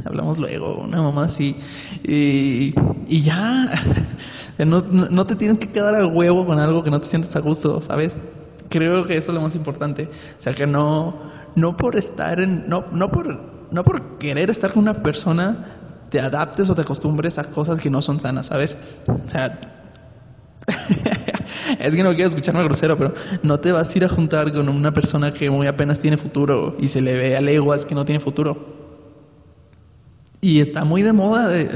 hablamos 0.04 0.38
luego, 0.38 0.78
una 0.78 1.02
mamá 1.02 1.24
así. 1.24 1.56
Y, 2.04 2.74
y 3.08 3.22
ya, 3.22 3.70
no, 4.58 4.82
no 4.82 5.26
te 5.26 5.36
tienes 5.36 5.58
que 5.58 5.68
quedar 5.68 5.94
al 5.94 6.06
huevo 6.14 6.46
con 6.46 6.58
algo 6.58 6.82
que 6.84 6.90
no 6.90 7.00
te 7.00 7.08
sientes 7.08 7.34
a 7.36 7.40
gusto, 7.40 7.80
¿sabes? 7.82 8.16
Creo 8.68 9.06
que 9.06 9.16
eso 9.16 9.32
es 9.32 9.34
lo 9.34 9.40
más 9.40 9.56
importante. 9.56 10.08
O 10.38 10.42
sea, 10.42 10.52
que 10.52 10.66
no, 10.66 11.18
no 11.54 11.76
por 11.76 11.96
estar 11.96 12.40
en, 12.40 12.68
no, 12.68 12.84
no 12.92 13.10
por, 13.10 13.40
no 13.70 13.84
por 13.84 14.18
querer 14.18 14.50
estar 14.50 14.72
con 14.72 14.82
una 14.82 15.02
persona 15.02 15.79
te 16.10 16.20
adaptes 16.20 16.68
o 16.70 16.74
te 16.74 16.82
acostumbres 16.82 17.38
a 17.38 17.44
cosas 17.44 17.80
que 17.80 17.90
no 17.90 18.02
son 18.02 18.20
sanas, 18.20 18.46
¿sabes? 18.46 18.76
O 19.06 19.28
sea, 19.28 19.58
es 21.78 21.96
que 21.96 22.02
no 22.02 22.14
quiero 22.14 22.28
escucharme 22.28 22.62
grosero, 22.64 22.96
pero 22.96 23.14
no 23.42 23.60
te 23.60 23.72
vas 23.72 23.94
a 23.94 23.98
ir 23.98 24.04
a 24.04 24.08
juntar 24.08 24.52
con 24.52 24.68
una 24.68 24.92
persona 24.92 25.32
que 25.32 25.50
muy 25.50 25.66
apenas 25.66 26.00
tiene 26.00 26.16
futuro 26.16 26.76
y 26.78 26.88
se 26.88 27.00
le 27.00 27.14
ve 27.14 27.36
a 27.36 27.40
leguas 27.40 27.86
que 27.86 27.94
no 27.94 28.04
tiene 28.04 28.20
futuro. 28.20 28.80
Y 30.40 30.60
está 30.60 30.84
muy 30.84 31.02
de 31.02 31.12
moda 31.12 31.48
de, 31.48 31.68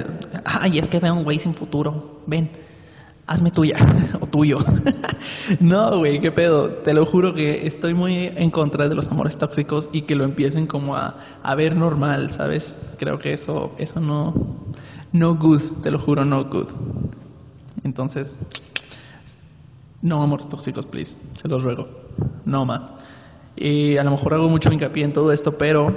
ay, 0.44 0.78
es 0.78 0.88
que 0.88 0.98
veo 0.98 1.14
un 1.14 1.24
güey 1.24 1.38
sin 1.38 1.54
futuro, 1.54 2.22
ven, 2.26 2.50
hazme 3.26 3.50
tuya 3.50 3.76
tuyo. 4.34 4.58
no, 5.60 5.98
güey, 5.98 6.18
qué 6.18 6.32
pedo. 6.32 6.68
Te 6.68 6.92
lo 6.92 7.06
juro 7.06 7.34
que 7.34 7.68
estoy 7.68 7.94
muy 7.94 8.32
en 8.34 8.50
contra 8.50 8.88
de 8.88 8.96
los 8.96 9.06
amores 9.06 9.38
tóxicos 9.38 9.88
y 9.92 10.02
que 10.02 10.16
lo 10.16 10.24
empiecen 10.24 10.66
como 10.66 10.96
a, 10.96 11.14
a 11.44 11.54
ver 11.54 11.76
normal, 11.76 12.32
¿sabes? 12.32 12.76
Creo 12.98 13.20
que 13.20 13.32
eso, 13.32 13.70
eso 13.78 14.00
no, 14.00 14.34
no 15.12 15.36
good, 15.36 15.62
te 15.84 15.92
lo 15.92 16.00
juro, 16.00 16.24
no 16.24 16.46
good. 16.46 16.66
Entonces, 17.84 18.36
no 20.02 20.20
amores 20.20 20.48
tóxicos, 20.48 20.84
please, 20.84 21.14
se 21.36 21.46
los 21.46 21.62
ruego, 21.62 21.86
no 22.44 22.64
más. 22.64 22.90
Y 23.54 23.98
a 23.98 24.02
lo 24.02 24.10
mejor 24.10 24.34
hago 24.34 24.48
mucho 24.48 24.72
hincapié 24.72 25.04
en 25.04 25.12
todo 25.12 25.30
esto, 25.30 25.56
pero 25.56 25.96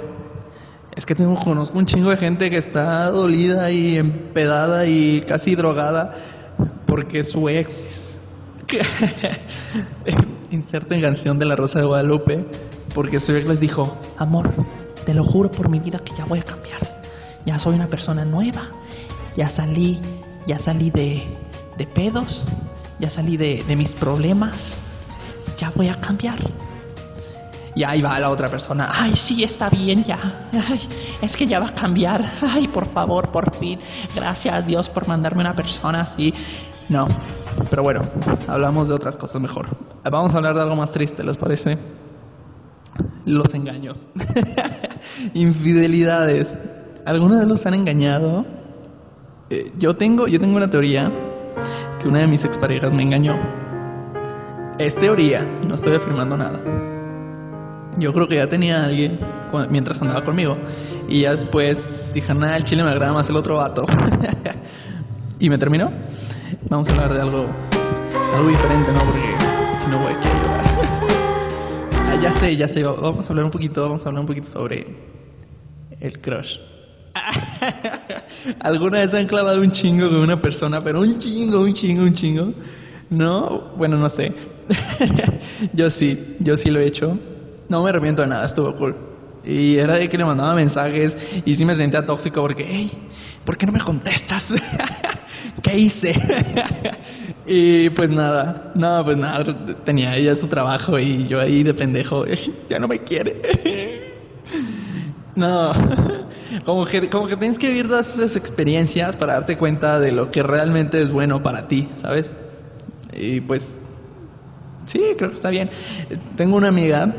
es 0.94 1.04
que 1.04 1.16
tengo, 1.16 1.34
conozco 1.40 1.76
un 1.76 1.86
chingo 1.86 2.10
de 2.10 2.16
gente 2.16 2.50
que 2.50 2.58
está 2.58 3.10
dolida 3.10 3.72
y 3.72 3.96
empedada 3.96 4.86
y 4.86 5.22
casi 5.22 5.56
drogada 5.56 6.14
porque 6.86 7.24
su 7.24 7.48
ex. 7.48 8.07
en 10.50 11.00
canción 11.00 11.38
de 11.38 11.46
la 11.46 11.56
Rosa 11.56 11.80
de 11.80 11.86
Guadalupe. 11.86 12.46
Porque 12.94 13.16
ex 13.16 13.28
les 13.28 13.60
dijo: 13.60 13.96
Amor, 14.16 14.52
te 15.04 15.14
lo 15.14 15.24
juro 15.24 15.50
por 15.50 15.68
mi 15.68 15.78
vida 15.78 15.98
que 15.98 16.12
ya 16.16 16.24
voy 16.24 16.40
a 16.40 16.42
cambiar. 16.42 17.02
Ya 17.46 17.58
soy 17.58 17.74
una 17.74 17.86
persona 17.86 18.24
nueva. 18.24 18.70
Ya 19.36 19.48
salí, 19.48 20.00
ya 20.46 20.58
salí 20.58 20.90
de, 20.90 21.22
de 21.76 21.86
pedos. 21.86 22.46
Ya 22.98 23.10
salí 23.10 23.36
de, 23.36 23.62
de 23.66 23.76
mis 23.76 23.92
problemas. 23.92 24.74
Ya 25.58 25.70
voy 25.74 25.88
a 25.88 26.00
cambiar. 26.00 26.38
Y 27.74 27.84
ahí 27.84 28.02
va 28.02 28.18
la 28.18 28.30
otra 28.30 28.48
persona, 28.48 28.90
ay, 28.92 29.14
sí, 29.14 29.44
está 29.44 29.70
bien 29.70 30.02
ya, 30.02 30.48
es 31.22 31.36
que 31.36 31.46
ya 31.46 31.60
va 31.60 31.68
a 31.68 31.74
cambiar, 31.74 32.28
ay, 32.40 32.66
por 32.66 32.88
favor, 32.88 33.28
por 33.30 33.54
fin, 33.54 33.78
gracias 34.16 34.66
Dios 34.66 34.88
por 34.88 35.06
mandarme 35.06 35.42
una 35.42 35.54
persona 35.54 36.00
así. 36.00 36.34
No, 36.88 37.06
pero 37.70 37.82
bueno, 37.82 38.02
hablamos 38.46 38.88
de 38.88 38.94
otras 38.94 39.16
cosas 39.16 39.40
mejor. 39.40 39.68
Vamos 40.04 40.34
a 40.34 40.38
hablar 40.38 40.54
de 40.54 40.62
algo 40.62 40.76
más 40.76 40.92
triste, 40.92 41.22
¿les 41.22 41.36
parece? 41.36 41.78
Los 43.24 43.54
engaños. 43.54 44.08
Infidelidades. 45.34 46.54
¿Alguna 47.04 47.40
de 47.40 47.46
los 47.46 47.64
han 47.66 47.74
engañado? 47.74 48.44
Eh, 49.50 49.72
yo, 49.78 49.96
tengo, 49.96 50.28
yo 50.28 50.38
tengo 50.38 50.56
una 50.56 50.68
teoría 50.68 51.10
que 52.00 52.08
una 52.08 52.20
de 52.20 52.26
mis 52.26 52.44
exparejas 52.44 52.94
me 52.94 53.02
engañó. 53.02 53.36
Es 54.78 54.94
teoría, 54.94 55.44
no 55.66 55.74
estoy 55.74 55.96
afirmando 55.96 56.36
nada. 56.36 56.60
Yo 57.98 58.12
creo 58.12 58.28
que 58.28 58.36
ya 58.36 58.48
tenía 58.48 58.82
a 58.82 58.84
alguien 58.84 59.18
mientras 59.70 60.00
andaba 60.00 60.24
conmigo. 60.24 60.56
Y 61.08 61.22
ya 61.22 61.32
después 61.32 61.88
dije, 62.14 62.32
nada, 62.34 62.56
el 62.56 62.64
chile 62.64 62.84
me 62.84 62.90
agrada 62.90 63.12
más 63.12 63.28
el 63.28 63.36
otro 63.36 63.56
vato. 63.56 63.84
y 65.38 65.50
me 65.50 65.58
terminó. 65.58 65.90
Vamos 66.66 66.88
a 66.88 66.92
hablar 66.92 67.14
de 67.14 67.20
algo, 67.20 67.46
algo 68.34 68.48
diferente, 68.48 68.92
¿no? 68.92 68.98
Porque 69.00 69.20
si 69.84 69.90
no 69.90 69.98
voy 69.98 70.12
a 70.12 70.20
llorar. 70.20 70.64
ah, 72.08 72.18
ya 72.20 72.32
sé, 72.32 72.56
ya 72.56 72.66
sé. 72.66 72.82
Vamos 72.82 73.26
a 73.26 73.28
hablar 73.30 73.44
un 73.44 73.50
poquito, 73.50 73.82
vamos 73.82 74.04
a 74.04 74.08
hablar 74.08 74.22
un 74.22 74.26
poquito 74.26 74.48
sobre 74.48 74.86
el 76.00 76.20
crush. 76.20 76.58
¿Alguna 78.60 78.98
vez 78.98 79.14
han 79.14 79.26
clavado 79.26 79.60
un 79.60 79.70
chingo 79.70 80.08
con 80.08 80.18
una 80.18 80.42
persona? 80.42 80.82
Pero 80.82 81.00
un 81.00 81.18
chingo, 81.18 81.60
un 81.60 81.72
chingo, 81.72 82.02
un 82.02 82.12
chingo. 82.12 82.52
No, 83.08 83.72
bueno, 83.76 83.96
no 83.96 84.08
sé. 84.08 84.34
yo 85.72 85.90
sí, 85.90 86.36
yo 86.40 86.56
sí 86.56 86.70
lo 86.70 86.80
he 86.80 86.86
hecho. 86.86 87.18
No 87.68 87.84
me 87.84 87.90
arrepiento 87.90 88.22
de 88.22 88.28
nada, 88.28 88.44
estuvo 88.44 88.74
cool. 88.76 88.96
Y 89.44 89.76
era 89.76 89.94
de 89.94 90.08
que 90.08 90.18
le 90.18 90.24
mandaba 90.24 90.54
mensajes 90.54 91.16
y 91.44 91.54
sí 91.54 91.64
me 91.64 91.74
sentía 91.76 92.04
tóxico 92.04 92.42
porque, 92.42 92.66
hey, 92.68 92.90
¿por 93.44 93.56
qué 93.56 93.64
no 93.66 93.72
me 93.72 93.80
contestas? 93.80 94.54
¿Qué 95.62 95.76
hice? 95.76 96.14
y 97.46 97.90
pues 97.90 98.10
nada, 98.10 98.72
no, 98.74 99.04
pues 99.04 99.16
nada, 99.16 99.44
tenía 99.84 100.16
ella 100.16 100.36
su 100.36 100.46
trabajo 100.48 100.98
y 100.98 101.26
yo 101.26 101.40
ahí 101.40 101.62
de 101.62 101.74
pendejo, 101.74 102.24
ya 102.70 102.78
no 102.78 102.88
me 102.88 102.98
quiere. 103.00 103.42
no, 105.34 105.72
como 106.64 106.84
que, 106.86 107.08
como 107.08 107.26
que 107.26 107.36
tienes 107.36 107.58
que 107.58 107.68
vivir 107.68 107.88
todas 107.88 108.14
esas 108.14 108.36
experiencias 108.36 109.16
para 109.16 109.34
darte 109.34 109.56
cuenta 109.56 110.00
de 110.00 110.12
lo 110.12 110.30
que 110.30 110.42
realmente 110.42 111.02
es 111.02 111.10
bueno 111.10 111.42
para 111.42 111.68
ti, 111.68 111.88
¿sabes? 111.96 112.32
Y 113.14 113.40
pues, 113.40 113.76
sí, 114.86 115.00
creo 115.16 115.30
que 115.30 115.36
está 115.36 115.50
bien. 115.50 115.70
Tengo 116.36 116.56
una 116.56 116.68
amiga 116.68 117.12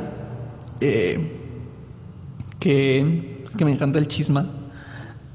eh, 0.82 1.32
que, 2.60 3.46
me 3.60 3.72
encanta 3.72 4.00
el 4.00 4.08
chisma. 4.08 4.46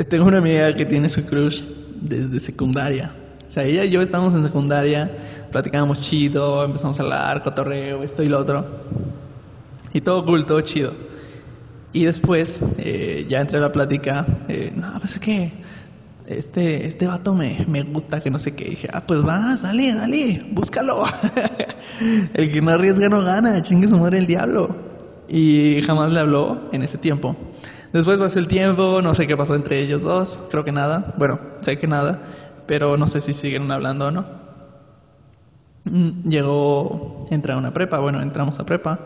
Tengo 0.08 0.26
una 0.26 0.38
amiga 0.38 0.75
que 0.75 0.87
tiene 0.87 1.08
su 1.08 1.25
crush 1.26 1.62
desde 2.00 2.40
secundaria. 2.40 3.12
O 3.48 3.52
sea, 3.52 3.64
ella 3.64 3.84
y 3.84 3.90
yo 3.90 4.02
estábamos 4.02 4.34
en 4.34 4.42
secundaria, 4.42 5.10
platicábamos 5.52 6.00
chido, 6.00 6.64
empezamos 6.64 6.98
a 6.98 7.02
hablar, 7.02 7.42
cotorreo, 7.42 8.02
esto 8.02 8.22
y 8.22 8.28
lo 8.28 8.40
otro. 8.40 8.66
Y 9.92 10.00
todo 10.00 10.24
cool, 10.24 10.44
todo 10.44 10.60
chido. 10.60 10.92
Y 11.92 12.04
después, 12.04 12.60
eh, 12.78 13.26
ya 13.28 13.40
entré 13.40 13.58
a 13.58 13.60
la 13.60 13.70
plática, 13.70 14.26
eh, 14.48 14.72
no, 14.74 14.98
pues 14.98 15.14
es 15.14 15.20
que 15.20 15.52
este, 16.26 16.86
este 16.86 17.06
vato 17.06 17.34
me, 17.34 17.64
me 17.68 17.82
gusta, 17.82 18.20
que 18.20 18.30
no 18.30 18.38
sé 18.38 18.54
qué. 18.54 18.64
dije, 18.64 18.88
ah, 18.92 19.06
pues 19.06 19.22
vas, 19.22 19.62
dale, 19.62 19.94
dale, 19.94 20.44
búscalo. 20.50 21.04
el 22.34 22.52
que 22.52 22.60
no 22.60 22.70
arriesga 22.72 23.08
no 23.08 23.22
gana, 23.22 23.62
chingue 23.62 23.86
su 23.86 23.96
madre 23.96 24.18
el 24.18 24.26
diablo 24.26 24.94
y 25.28 25.80
jamás 25.82 26.12
le 26.12 26.20
habló 26.20 26.68
en 26.72 26.82
ese 26.82 26.98
tiempo. 26.98 27.36
Después 27.94 28.18
pasó 28.18 28.40
el 28.40 28.48
tiempo, 28.48 29.00
no 29.02 29.14
sé 29.14 29.28
qué 29.28 29.36
pasó 29.36 29.54
entre 29.54 29.80
ellos 29.80 30.02
dos, 30.02 30.42
creo 30.50 30.64
que 30.64 30.72
nada, 30.72 31.14
bueno, 31.16 31.38
sé 31.60 31.78
que 31.78 31.86
nada, 31.86 32.18
pero 32.66 32.96
no 32.96 33.06
sé 33.06 33.20
si 33.20 33.32
siguen 33.32 33.70
hablando 33.70 34.08
o 34.08 34.10
no. 34.10 34.24
Mm, 35.84 36.28
llegó, 36.28 37.28
entra 37.30 37.54
a 37.54 37.56
una 37.56 37.72
prepa, 37.72 38.00
bueno, 38.00 38.20
entramos 38.20 38.58
a 38.58 38.66
prepa 38.66 38.98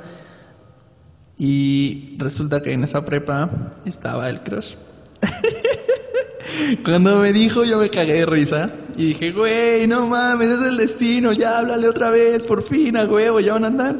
y 1.36 2.16
resulta 2.16 2.62
que 2.62 2.72
en 2.72 2.82
esa 2.82 3.04
prepa 3.04 3.50
estaba 3.84 4.30
el 4.30 4.40
crush. 4.40 4.72
Cuando 6.82 7.18
me 7.18 7.34
dijo 7.34 7.64
yo 7.64 7.76
me 7.78 7.90
cagué 7.90 8.20
de 8.20 8.24
risa 8.26 8.70
y 8.96 9.08
dije, 9.08 9.32
güey, 9.32 9.86
no 9.86 10.06
mames, 10.06 10.48
es 10.48 10.66
el 10.66 10.78
destino, 10.78 11.32
ya 11.32 11.58
háblale 11.58 11.90
otra 11.90 12.08
vez, 12.08 12.46
por 12.46 12.62
fin, 12.62 12.96
a 12.96 13.04
huevo, 13.04 13.38
ya 13.40 13.52
van 13.52 13.64
a 13.64 13.66
andar. 13.66 13.96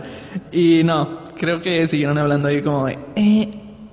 Y 0.50 0.82
no, 0.82 1.26
creo 1.36 1.60
que 1.60 1.86
siguieron 1.86 2.16
hablando 2.16 2.48
ahí 2.48 2.62
como 2.62 2.88
eh, 2.88 2.98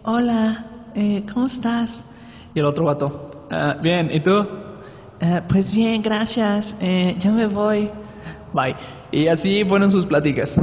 hola, 0.03 0.64
eh, 0.95 1.23
¿cómo 1.33 1.45
estás? 1.45 2.05
Y 2.53 2.59
el 2.59 2.65
otro 2.65 2.85
vato, 2.85 3.47
ah, 3.51 3.77
bien, 3.81 4.09
¿y 4.11 4.19
tú? 4.21 4.47
Ah, 5.21 5.43
pues 5.47 5.73
bien, 5.73 6.01
gracias, 6.01 6.77
eh, 6.81 7.15
ya 7.19 7.31
me 7.31 7.47
voy. 7.47 7.89
Bye. 8.53 8.75
Y 9.11 9.27
así 9.27 9.63
fueron 9.65 9.91
sus 9.91 10.05
pláticas. 10.05 10.55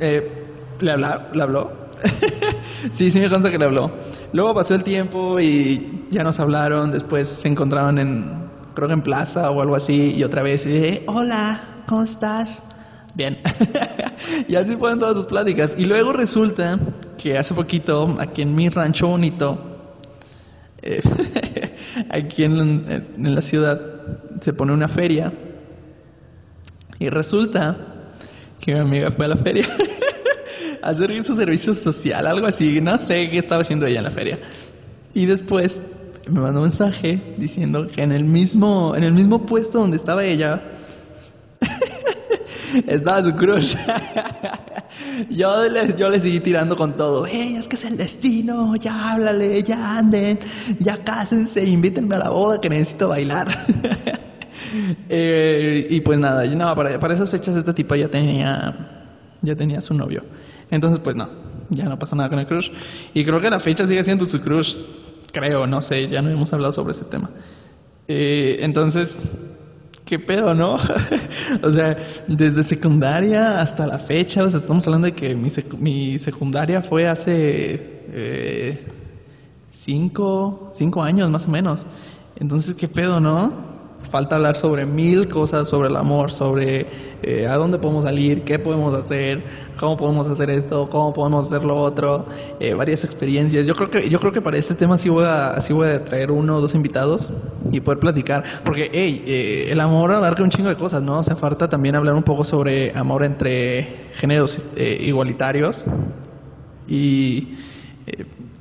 Eh, 0.00 0.46
¿Le, 0.80 0.96
¿Le 0.96 1.42
habló? 1.42 1.72
sí, 2.90 3.10
sí 3.10 3.20
me 3.20 3.30
consta 3.30 3.50
que 3.50 3.58
le 3.58 3.64
habló. 3.64 3.90
Luego 4.32 4.54
pasó 4.54 4.74
el 4.74 4.82
tiempo 4.82 5.38
y 5.40 6.06
ya 6.10 6.22
nos 6.22 6.40
hablaron, 6.40 6.90
después 6.90 7.28
se 7.28 7.48
encontraron 7.48 7.98
en, 7.98 8.50
creo 8.74 8.88
que 8.88 8.94
en 8.94 9.02
plaza 9.02 9.50
o 9.50 9.60
algo 9.60 9.76
así, 9.76 10.14
y 10.14 10.24
otra 10.24 10.42
vez, 10.42 10.66
y 10.66 11.02
hola, 11.06 11.60
¿cómo 11.86 12.02
estás? 12.02 12.62
Bien. 13.14 13.38
y 14.48 14.56
así 14.56 14.76
fueron 14.76 14.98
todas 14.98 15.16
sus 15.16 15.26
pláticas. 15.26 15.74
Y 15.78 15.84
luego 15.84 16.12
resulta 16.12 16.78
que 17.24 17.38
hace 17.38 17.54
poquito, 17.54 18.16
aquí 18.20 18.42
en 18.42 18.54
mi 18.54 18.68
rancho 18.68 19.08
bonito, 19.08 19.58
eh, 20.82 21.00
aquí 22.10 22.44
en, 22.44 23.06
la 23.16 23.40
ciudad, 23.40 23.80
se 24.42 24.52
pone 24.52 24.74
una 24.74 24.88
feria. 24.88 25.32
Y 26.98 27.08
resulta 27.08 27.78
que 28.60 28.74
mi 28.74 28.80
amiga 28.80 29.10
fue 29.10 29.24
a 29.24 29.28
la 29.28 29.36
feria 29.38 29.66
a 30.82 30.90
hacer 30.90 31.24
su 31.24 31.34
servicio 31.34 31.72
social, 31.72 32.26
algo 32.26 32.46
así. 32.46 32.78
No 32.82 32.98
sé 32.98 33.30
qué 33.30 33.38
estaba 33.38 33.62
haciendo 33.62 33.86
ella 33.86 34.00
en 34.00 34.04
la 34.04 34.10
feria. 34.10 34.38
Y 35.14 35.24
después 35.24 35.80
me 36.28 36.40
mandó 36.42 36.60
un 36.60 36.66
mensaje 36.66 37.36
diciendo 37.38 37.88
que 37.88 38.02
en 38.02 38.12
el 38.12 38.24
mismo, 38.24 38.94
en 38.94 39.02
el 39.02 39.12
mismo 39.12 39.46
puesto 39.46 39.78
donde 39.78 39.96
estaba 39.96 40.26
ella, 40.26 40.60
estaba 42.86 43.24
su 43.24 43.34
crush. 43.34 43.76
yo, 45.30 45.68
le, 45.68 45.94
yo 45.96 46.10
le 46.10 46.20
seguí 46.20 46.40
tirando 46.40 46.76
con 46.76 46.96
todo. 46.96 47.26
Hey, 47.26 47.56
es 47.58 47.68
que 47.68 47.76
es 47.76 47.84
el 47.84 47.96
destino. 47.96 48.76
Ya 48.76 49.12
háblale, 49.12 49.62
ya 49.62 49.98
anden, 49.98 50.38
ya 50.80 51.02
cásense, 51.04 51.64
invítenme 51.64 52.16
a 52.16 52.18
la 52.18 52.30
boda 52.30 52.60
que 52.60 52.68
necesito 52.68 53.08
bailar. 53.08 53.48
Eh, 55.08 55.86
y 55.88 56.00
pues 56.00 56.18
nada, 56.18 56.44
no, 56.46 56.74
para, 56.74 56.98
para 56.98 57.14
esas 57.14 57.30
fechas 57.30 57.54
este 57.54 57.72
tipo 57.74 57.94
ya 57.94 58.08
tenía, 58.08 59.12
ya 59.40 59.54
tenía 59.54 59.80
su 59.80 59.94
novio. 59.94 60.24
Entonces, 60.70 60.98
pues 60.98 61.14
no, 61.14 61.28
ya 61.70 61.84
no 61.84 61.98
pasó 61.98 62.16
nada 62.16 62.28
con 62.28 62.38
el 62.40 62.46
crush. 62.46 62.70
Y 63.12 63.24
creo 63.24 63.40
que 63.40 63.50
la 63.50 63.60
fecha 63.60 63.86
sigue 63.86 64.02
siendo 64.02 64.26
su 64.26 64.40
crush. 64.40 64.74
Creo, 65.32 65.66
no 65.66 65.80
sé, 65.80 66.08
ya 66.08 66.22
no 66.22 66.30
hemos 66.30 66.52
hablado 66.52 66.72
sobre 66.72 66.92
ese 66.92 67.04
tema. 67.04 67.30
Eh, 68.08 68.58
entonces, 68.60 69.18
qué 70.04 70.18
pedo, 70.18 70.54
¿no? 70.54 70.74
o 71.62 71.72
sea, 71.72 71.96
desde 72.26 72.64
secundaria 72.64 73.60
hasta 73.60 73.86
la 73.86 73.98
fecha, 73.98 74.44
o 74.44 74.50
sea, 74.50 74.60
estamos 74.60 74.86
hablando 74.86 75.06
de 75.06 75.14
que 75.14 75.34
mi, 75.34 75.50
mi 75.78 76.18
secundaria 76.18 76.82
fue 76.82 77.06
hace 77.06 78.04
eh, 78.12 78.86
cinco, 79.72 80.72
cinco 80.74 81.02
años 81.02 81.30
más 81.30 81.46
o 81.46 81.50
menos. 81.50 81.86
Entonces, 82.36 82.74
qué 82.74 82.88
pedo, 82.88 83.20
¿no? 83.20 83.74
falta 84.14 84.36
hablar 84.36 84.56
sobre 84.56 84.86
mil 84.86 85.26
cosas 85.26 85.68
sobre 85.68 85.88
el 85.88 85.96
amor, 85.96 86.30
sobre 86.30 86.86
eh, 87.22 87.48
a 87.48 87.56
dónde 87.56 87.78
podemos 87.78 88.04
salir, 88.04 88.42
qué 88.44 88.60
podemos 88.60 88.94
hacer, 88.94 89.42
cómo 89.78 89.96
podemos 89.96 90.28
hacer 90.28 90.50
esto, 90.50 90.88
cómo 90.90 91.12
podemos 91.12 91.46
hacer 91.46 91.64
lo 91.64 91.76
otro, 91.76 92.26
eh, 92.60 92.74
varias 92.74 93.04
experiencias. 93.04 93.66
Yo 93.66 93.74
creo 93.74 93.90
que 93.90 94.08
yo 94.08 94.18
creo 94.20 94.32
que 94.32 94.40
para 94.40 94.56
este 94.56 94.74
tema 94.74 94.98
sí 94.98 95.08
voy 95.08 95.24
a 95.26 95.60
sí 95.60 95.72
voy 95.72 95.88
a 95.88 96.04
traer 96.04 96.30
uno 96.30 96.56
o 96.56 96.60
dos 96.60 96.74
invitados 96.74 97.32
y 97.70 97.80
poder 97.80 97.98
platicar, 97.98 98.44
porque 98.64 98.90
hey, 98.92 99.22
eh, 99.26 99.68
el 99.70 99.80
amor 99.80 100.12
abarca 100.12 100.42
un 100.42 100.50
chingo 100.50 100.68
de 100.68 100.76
cosas, 100.76 101.02
¿no? 101.02 101.18
O 101.18 101.22
sea, 101.22 101.36
falta 101.36 101.68
también 101.68 101.94
hablar 101.96 102.14
un 102.14 102.22
poco 102.22 102.44
sobre 102.44 102.92
amor 102.96 103.24
entre 103.24 104.08
géneros 104.14 104.64
igualitarios 104.76 105.84
y 106.86 107.54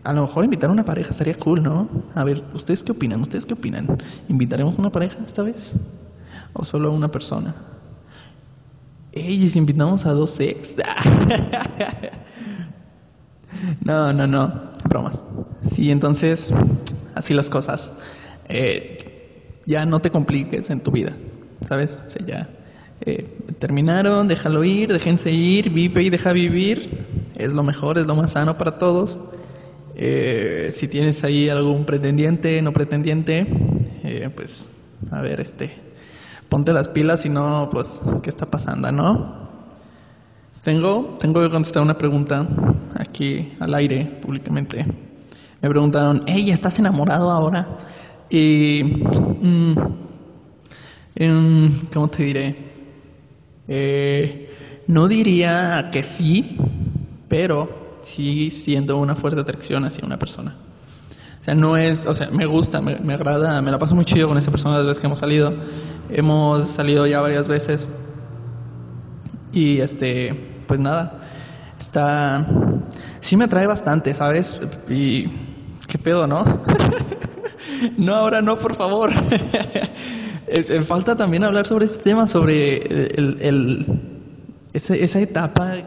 a 0.03 0.13
lo 0.13 0.23
mejor 0.23 0.43
invitar 0.43 0.69
una 0.69 0.83
pareja 0.83 1.11
estaría 1.11 1.37
cool, 1.37 1.63
¿no? 1.63 1.87
A 2.15 2.23
ver, 2.23 2.43
¿ustedes 2.53 2.83
qué 2.83 2.91
opinan? 2.91 3.21
¿Ustedes 3.21 3.45
qué 3.45 3.53
opinan? 3.53 3.97
¿Invitaremos 4.27 4.77
una 4.77 4.91
pareja 4.91 5.19
esta 5.25 5.43
vez? 5.43 5.73
¿O 6.53 6.65
solo 6.65 6.91
una 6.91 7.09
persona? 7.09 7.55
Ey, 9.15 9.47
si 9.47 9.59
invitamos 9.59 10.07
a 10.07 10.11
dos 10.11 10.39
ex? 10.39 10.75
no, 13.85 14.11
no, 14.11 14.25
no, 14.25 14.71
bromas. 14.89 15.19
Sí, 15.61 15.91
entonces, 15.91 16.51
así 17.13 17.35
las 17.35 17.47
cosas. 17.47 17.91
Eh, 18.49 19.51
ya 19.67 19.85
no 19.85 19.99
te 19.99 20.09
compliques 20.09 20.71
en 20.71 20.79
tu 20.79 20.89
vida, 20.89 21.13
¿sabes? 21.67 21.99
O 22.19 22.25
ya 22.25 22.49
eh, 23.01 23.27
terminaron, 23.59 24.27
déjalo 24.27 24.63
ir, 24.63 24.91
déjense 24.91 25.31
ir, 25.31 25.69
vive 25.69 26.01
y 26.01 26.09
deja 26.09 26.33
vivir. 26.33 27.05
Es 27.35 27.53
lo 27.53 27.61
mejor, 27.61 27.99
es 27.99 28.07
lo 28.07 28.15
más 28.15 28.31
sano 28.31 28.57
para 28.57 28.79
todos. 28.79 29.15
Eh, 29.95 30.69
si 30.71 30.87
tienes 30.87 31.23
ahí 31.23 31.49
algún 31.49 31.85
pretendiente, 31.85 32.59
no 32.63 32.73
pretendiente, 32.73 33.45
pues 34.35 34.71
a 35.11 35.21
ver, 35.21 35.39
este, 35.39 35.71
ponte 36.53 36.71
las 36.71 36.87
pilas 36.87 37.25
y 37.25 37.29
no, 37.29 37.67
pues, 37.71 37.99
¿qué 38.21 38.29
está 38.29 38.45
pasando, 38.45 38.91
no? 38.91 39.49
Tengo, 40.61 41.15
tengo 41.17 41.41
que 41.41 41.49
contestar 41.49 41.81
una 41.81 41.97
pregunta 41.97 42.47
aquí 42.95 43.53
al 43.59 43.73
aire, 43.73 44.05
públicamente. 44.21 44.85
Me 45.63 45.69
preguntaron, 45.69 46.21
hey, 46.27 46.51
¿estás 46.51 46.77
enamorado 46.77 47.31
ahora? 47.31 47.67
Y, 48.29 48.83
mm, 48.83 49.73
¿cómo 51.91 52.07
te 52.09 52.23
diré? 52.23 52.55
Eh, 53.67 54.83
no 54.85 55.07
diría 55.07 55.89
que 55.91 56.03
sí, 56.03 56.55
pero 57.29 57.97
sí 58.03 58.51
siento 58.51 58.97
una 58.97 59.15
fuerte 59.15 59.41
atracción 59.41 59.85
hacia 59.85 60.05
una 60.05 60.19
persona. 60.19 60.55
O 61.41 61.43
sea, 61.43 61.55
no 61.55 61.77
es, 61.77 62.05
o 62.05 62.13
sea, 62.13 62.29
me 62.29 62.45
gusta, 62.45 62.79
me, 62.79 62.99
me 62.99 63.15
agrada, 63.15 63.59
me 63.63 63.71
la 63.71 63.79
paso 63.79 63.95
muy 63.95 64.05
chido 64.05 64.27
con 64.27 64.37
esa 64.37 64.51
persona 64.51 64.77
las 64.77 64.85
veces 64.85 64.99
que 65.01 65.07
hemos 65.07 65.17
salido. 65.17 65.51
Hemos 66.13 66.69
salido 66.69 67.07
ya 67.07 67.21
varias 67.21 67.47
veces. 67.47 67.89
Y 69.51 69.79
este, 69.79 70.33
pues 70.67 70.79
nada, 70.79 71.19
está, 71.79 72.45
sí 73.19 73.35
me 73.37 73.45
atrae 73.45 73.67
bastante, 73.67 74.13
¿sabes? 74.13 74.59
Y, 74.89 75.25
¿qué 75.87 75.97
pedo, 75.97 76.27
no? 76.27 76.43
no, 77.97 78.15
ahora 78.15 78.41
no, 78.41 78.57
por 78.57 78.75
favor. 78.75 79.11
Falta 80.83 81.15
también 81.15 81.43
hablar 81.43 81.65
sobre 81.65 81.85
este 81.85 82.03
tema, 82.03 82.27
sobre 82.27 82.77
el, 82.77 83.37
el, 83.41 83.85
esa, 84.73 84.95
esa 84.95 85.19
etapa 85.19 85.83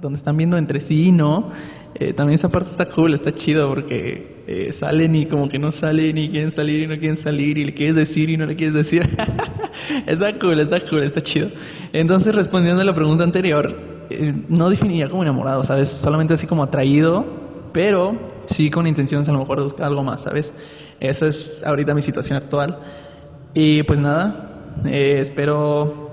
donde 0.00 0.16
están 0.16 0.36
viendo 0.36 0.56
entre 0.56 0.80
sí, 0.80 1.12
¿no? 1.12 1.50
Eh, 1.98 2.12
también 2.12 2.34
esa 2.34 2.50
parte 2.50 2.70
está 2.70 2.86
cool, 2.90 3.14
está 3.14 3.32
chido 3.32 3.68
porque 3.68 4.44
eh, 4.46 4.72
salen 4.72 5.16
y 5.16 5.26
como 5.26 5.48
que 5.48 5.58
no 5.58 5.72
salen 5.72 6.18
y 6.18 6.28
quieren 6.28 6.50
salir 6.50 6.80
y 6.80 6.86
no 6.86 6.98
quieren 6.98 7.16
salir 7.16 7.56
y 7.56 7.64
le 7.64 7.74
quieres 7.74 7.94
decir 7.94 8.28
y 8.28 8.36
no 8.36 8.44
le 8.46 8.54
quieres 8.54 8.74
decir. 8.74 9.08
está 10.06 10.38
cool, 10.38 10.60
está 10.60 10.80
cool, 10.80 11.02
está 11.02 11.20
chido. 11.20 11.48
Entonces, 11.92 12.34
respondiendo 12.34 12.82
a 12.82 12.84
la 12.84 12.94
pregunta 12.94 13.24
anterior, 13.24 13.76
eh, 14.10 14.34
no 14.48 14.70
definiría 14.70 15.08
como 15.08 15.22
enamorado, 15.22 15.64
¿sabes? 15.64 15.88
Solamente 15.88 16.34
así 16.34 16.46
como 16.46 16.62
atraído, 16.62 17.24
pero 17.72 18.16
sí 18.46 18.70
con 18.70 18.86
intenciones 18.86 19.28
a 19.28 19.32
lo 19.32 19.38
mejor 19.40 19.58
de 19.58 19.64
buscar 19.64 19.86
algo 19.86 20.02
más, 20.02 20.22
¿sabes? 20.22 20.52
Esa 21.00 21.26
es 21.26 21.62
ahorita 21.64 21.94
mi 21.94 22.02
situación 22.02 22.36
actual. 22.36 22.78
Y 23.54 23.82
pues 23.84 23.98
nada, 23.98 24.74
espero 24.84 26.06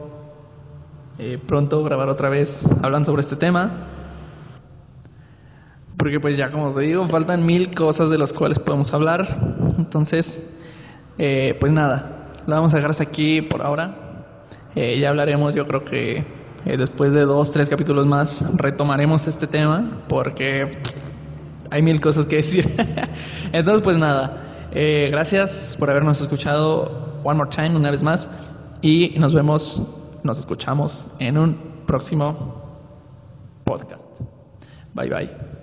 eh, 1.19 1.37
pronto 1.45 1.83
grabar 1.83 2.09
otra 2.09 2.29
vez 2.29 2.65
hablando 2.81 3.05
sobre 3.05 3.21
este 3.21 3.35
tema. 3.35 3.87
Porque 5.97 6.19
pues 6.19 6.37
ya 6.37 6.51
como 6.51 6.71
te 6.71 6.81
digo, 6.81 7.07
faltan 7.07 7.45
mil 7.45 7.73
cosas 7.73 8.09
de 8.09 8.17
las 8.17 8.33
cuales 8.33 8.59
podemos 8.59 8.93
hablar. 8.93 9.37
Entonces, 9.77 10.43
eh, 11.17 11.55
pues 11.59 11.71
nada, 11.71 12.12
lo 12.47 12.55
vamos 12.55 12.73
a 12.73 12.77
dejar 12.77 12.91
hasta 12.91 13.03
aquí 13.03 13.41
por 13.41 13.61
ahora. 13.61 13.95
Eh, 14.75 14.99
ya 14.99 15.09
hablaremos, 15.09 15.53
yo 15.55 15.67
creo 15.67 15.83
que 15.83 16.23
después 16.65 17.13
de 17.13 17.21
dos, 17.25 17.51
tres 17.51 17.69
capítulos 17.69 18.07
más 18.07 18.45
retomaremos 18.55 19.27
este 19.27 19.47
tema 19.47 20.03
porque 20.07 20.71
hay 21.69 21.81
mil 21.81 21.99
cosas 21.99 22.25
que 22.25 22.37
decir. 22.37 22.75
Entonces, 23.51 23.81
pues 23.81 23.97
nada, 23.97 24.69
gracias 24.71 25.75
por 25.77 25.89
habernos 25.89 26.21
escuchado 26.21 27.19
one 27.23 27.37
more 27.37 27.49
time, 27.49 27.75
una 27.75 27.91
vez 27.91 28.01
más, 28.01 28.29
y 28.81 29.15
nos 29.17 29.33
vemos 29.33 29.81
nos 30.23 30.39
escuchamos 30.39 31.07
en 31.19 31.37
un 31.37 31.83
próximo 31.85 32.63
podcast. 33.65 34.05
Bye 34.93 35.09
bye. 35.09 35.62